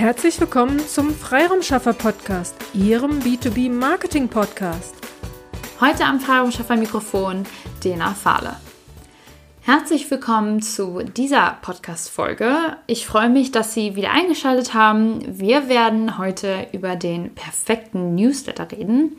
[0.00, 4.94] Herzlich willkommen zum Freiraumschaffer Podcast, Ihrem B2B Marketing Podcast.
[5.78, 7.44] Heute am Freiraumschaffer Mikrofon
[7.84, 8.56] Dena Fahle.
[9.60, 12.78] Herzlich willkommen zu dieser Podcast-Folge.
[12.86, 15.20] Ich freue mich, dass Sie wieder eingeschaltet haben.
[15.38, 19.18] Wir werden heute über den perfekten Newsletter reden.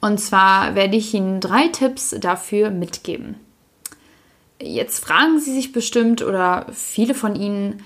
[0.00, 3.34] Und zwar werde ich Ihnen drei Tipps dafür mitgeben.
[4.58, 7.82] Jetzt fragen Sie sich bestimmt oder viele von Ihnen,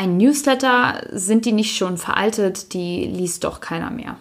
[0.00, 2.72] ein Newsletter, sind die nicht schon veraltet?
[2.72, 4.16] Die liest doch keiner mehr.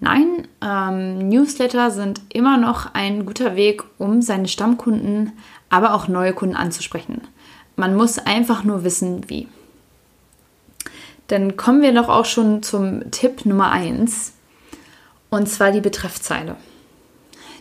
[0.00, 5.34] Nein, ähm, Newsletter sind immer noch ein guter Weg, um seine Stammkunden,
[5.70, 7.20] aber auch neue Kunden anzusprechen.
[7.76, 9.46] Man muss einfach nur wissen, wie.
[11.28, 14.32] Dann kommen wir doch auch schon zum Tipp Nummer 1,
[15.30, 16.56] und zwar die Betreffzeile.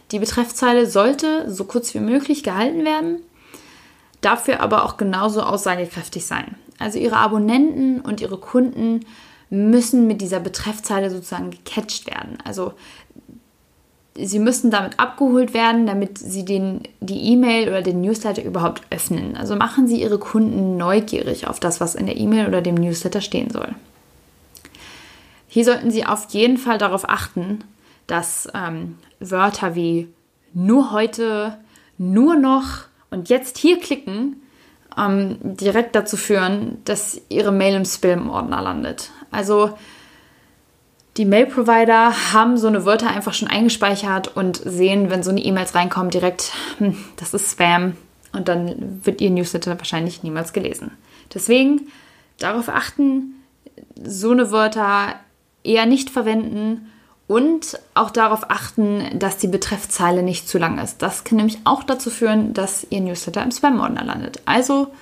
[0.10, 3.20] Die Betreffzeile sollte so kurz wie möglich gehalten werden,
[4.22, 6.56] dafür aber auch genauso aussagekräftig sein.
[6.80, 9.02] Also Ihre Abonnenten und Ihre Kunden
[9.50, 12.38] müssen mit dieser Betreffzeile sozusagen gecatcht werden.
[12.44, 12.74] Also
[14.18, 19.36] sie müssen damit abgeholt werden, damit sie den, die E-Mail oder den Newsletter überhaupt öffnen.
[19.36, 23.22] Also machen Sie Ihre Kunden neugierig auf das, was in der E-Mail oder dem Newsletter
[23.22, 23.76] stehen soll.
[25.48, 27.60] Hier sollten Sie auf jeden Fall darauf achten,
[28.08, 30.08] dass ähm, Wörter wie
[30.54, 31.58] nur heute,
[31.98, 34.42] nur noch und jetzt hier klicken
[34.98, 39.12] ähm, direkt dazu führen, dass Ihre Mail im Spam-Ordner landet.
[39.32, 39.78] Also
[41.18, 45.74] die Mail-Provider haben so eine Wörter einfach schon eingespeichert und sehen, wenn so eine E-Mails
[45.74, 47.96] reinkommen, direkt, hm, das ist Spam
[48.34, 50.92] und dann wird Ihr Newsletter wahrscheinlich niemals gelesen.
[51.34, 51.88] Deswegen
[52.38, 53.36] darauf achten,
[54.04, 55.16] so eine Wörter
[55.64, 56.92] eher nicht verwenden
[57.28, 61.02] und auch darauf achten, dass die Betreffzeile nicht zu lang ist.
[61.02, 64.42] Das kann nämlich auch dazu führen, dass Ihr Newsletter im Spam-Ordner landet.
[64.46, 64.94] Also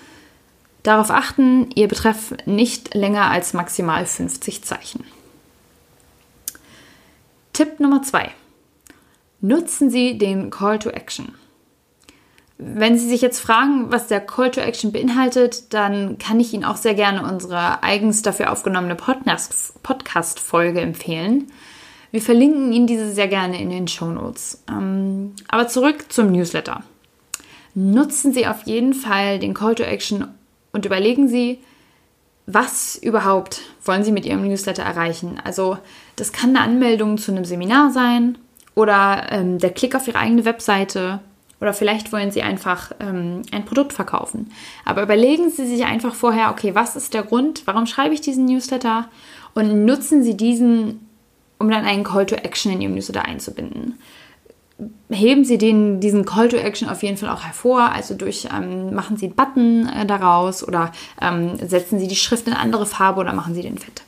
[0.84, 5.04] darauf achten, Ihr Betreff nicht länger als maximal 50 Zeichen.
[7.52, 8.32] Tipp Nummer 2.
[9.42, 11.36] Nutzen Sie den Call to Action.
[12.58, 16.64] Wenn Sie sich jetzt fragen, was der Call to Action beinhaltet, dann kann ich Ihnen
[16.64, 21.52] auch sehr gerne unsere eigens dafür aufgenommene Podcast-Folge empfehlen.
[22.14, 24.62] Wir verlinken Ihnen diese sehr gerne in den Show Notes.
[24.70, 26.84] Ähm, aber zurück zum Newsletter.
[27.74, 30.28] Nutzen Sie auf jeden Fall den Call to Action
[30.74, 31.58] und überlegen Sie,
[32.46, 35.42] was überhaupt wollen Sie mit Ihrem Newsletter erreichen.
[35.44, 35.80] Also
[36.16, 38.38] das kann eine Anmeldung zu einem Seminar sein
[38.76, 41.20] oder ähm, der Klick auf Ihre eigene Webseite
[41.62, 44.52] oder vielleicht wollen Sie einfach ähm, ein Produkt verkaufen.
[44.86, 48.46] Aber überlegen Sie sich einfach vorher, okay, was ist der Grund, warum schreibe ich diesen
[48.46, 49.10] Newsletter
[49.56, 51.10] und nutzen Sie diesen
[51.60, 54.00] um dann einen Call to Action in Ihrem Newsletter einzubinden.
[55.10, 58.94] Heben Sie den, diesen Call to Action auf jeden Fall auch hervor, also durch ähm,
[58.94, 60.92] machen Sie einen Button äh, daraus oder
[61.22, 64.04] ähm, setzen Sie die Schrift in andere Farbe oder machen Sie den fett.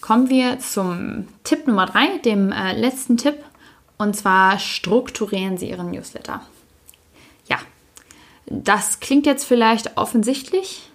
[0.00, 3.36] Kommen wir zum Tipp Nummer 3, dem äh, letzten Tipp,
[3.96, 6.40] und zwar strukturieren Sie Ihren Newsletter.
[7.48, 7.58] Ja,
[8.46, 10.89] das klingt jetzt vielleicht offensichtlich,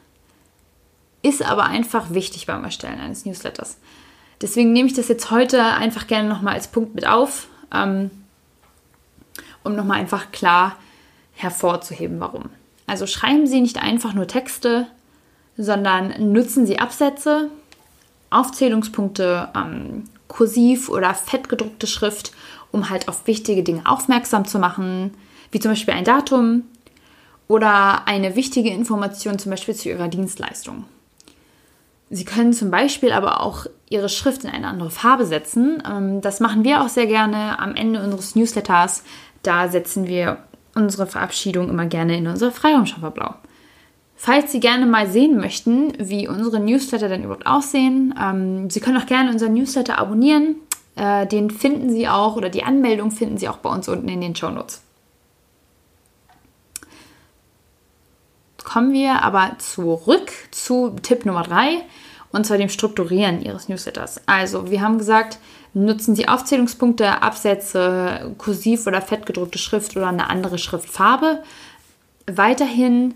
[1.25, 3.77] ist aber einfach wichtig beim Erstellen eines Newsletters.
[4.41, 8.11] Deswegen nehme ich das jetzt heute einfach gerne nochmal als Punkt mit auf, ähm,
[9.63, 10.77] um nochmal einfach klar
[11.33, 12.49] hervorzuheben, warum.
[12.85, 14.87] Also schreiben Sie nicht einfach nur Texte,
[15.57, 17.49] sondern nutzen Sie Absätze,
[18.29, 22.33] Aufzählungspunkte, ähm, kursiv oder fettgedruckte Schrift,
[22.71, 25.13] um halt auf wichtige Dinge aufmerksam zu machen,
[25.51, 26.63] wie zum Beispiel ein Datum
[27.47, 30.85] oder eine wichtige Information zum Beispiel zu Ihrer Dienstleistung.
[32.09, 35.81] Sie können zum Beispiel aber auch Ihre Schrift in eine andere Farbe setzen.
[35.89, 39.03] Ähm, das machen wir auch sehr gerne am Ende unseres Newsletters.
[39.43, 40.37] Da setzen wir
[40.75, 43.35] unsere Verabschiedung immer gerne in unser Freiraumschafferblau.
[44.15, 48.97] Falls Sie gerne mal sehen möchten, wie unsere Newsletter denn überhaupt aussehen, ähm, Sie können
[48.97, 50.55] auch gerne unseren Newsletter abonnieren.
[50.95, 54.21] Äh, den finden Sie auch oder die Anmeldung finden Sie auch bei uns unten in
[54.21, 54.84] den Show Notes.
[58.65, 61.81] Kommen wir aber zurück zu Tipp Nummer 3
[62.31, 64.19] und zwar dem Strukturieren Ihres Newsletters.
[64.25, 65.37] Also, wir haben gesagt,
[65.73, 71.43] nutzen Sie Aufzählungspunkte, Absätze, kursiv oder fettgedruckte Schrift oder eine andere Schriftfarbe.
[72.27, 73.13] Weiterhin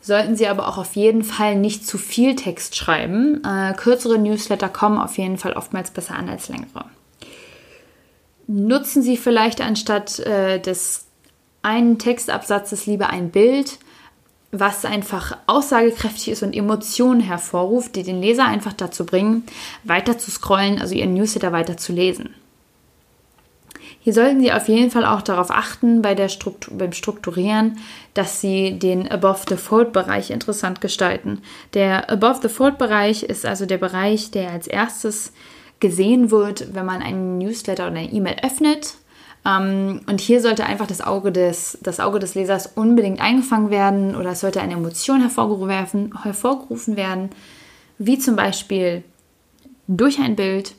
[0.00, 3.42] sollten Sie aber auch auf jeden Fall nicht zu viel Text schreiben.
[3.44, 6.86] Äh, kürzere Newsletter kommen auf jeden Fall oftmals besser an als längere.
[8.46, 11.06] Nutzen Sie vielleicht anstatt äh, des
[11.62, 13.78] einen Textabsatzes lieber ein Bild
[14.52, 19.44] was einfach aussagekräftig ist und Emotionen hervorruft, die den Leser einfach dazu bringen,
[19.82, 22.34] weiter zu scrollen, also ihren Newsletter weiter zu lesen.
[24.00, 27.78] Hier sollten Sie auf jeden Fall auch darauf achten bei der Struktur, beim Strukturieren,
[28.14, 31.40] dass Sie den Above the Fold Bereich interessant gestalten.
[31.72, 35.32] Der Above the Fold Bereich ist also der Bereich, der als erstes
[35.80, 38.96] gesehen wird, wenn man einen Newsletter oder eine E-Mail öffnet.
[39.44, 44.14] Ähm, und hier sollte einfach das Auge, des, das Auge des Lesers unbedingt eingefangen werden
[44.14, 47.30] oder es sollte eine Emotion hervorgerufen, hervorgerufen werden,
[47.98, 49.02] wie zum Beispiel
[49.88, 50.74] durch ein Bild,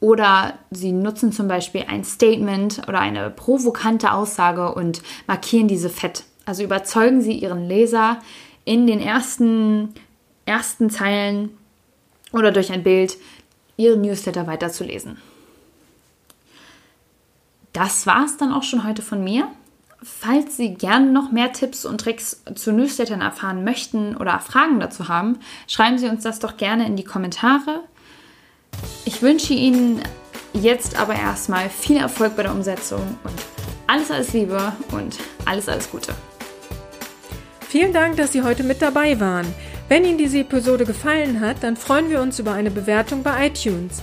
[0.00, 6.24] oder sie nutzen zum Beispiel ein Statement oder eine provokante Aussage und markieren diese fett.
[6.46, 8.18] Also überzeugen sie ihren Leser
[8.64, 9.94] in den ersten,
[10.46, 11.50] ersten Zeilen
[12.32, 13.18] oder durch ein Bild,
[13.76, 15.18] ihren Newsletter weiterzulesen.
[17.72, 19.48] Das war es dann auch schon heute von mir.
[20.02, 25.08] Falls Sie gerne noch mehr Tipps und Tricks zu Newslettern erfahren möchten oder Fragen dazu
[25.08, 27.82] haben, schreiben Sie uns das doch gerne in die Kommentare.
[29.04, 30.00] Ich wünsche Ihnen
[30.54, 33.34] jetzt aber erstmal viel Erfolg bei der Umsetzung und
[33.86, 36.14] alles, alles Liebe und alles, alles Gute.
[37.68, 39.46] Vielen Dank, dass Sie heute mit dabei waren.
[39.88, 44.02] Wenn Ihnen diese Episode gefallen hat, dann freuen wir uns über eine Bewertung bei iTunes.